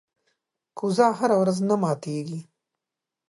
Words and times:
کوزه 0.77 1.07
هره 1.19 1.35
ورځ 1.41 1.57
نه 1.69 1.75
ماتېږي. 1.81 2.39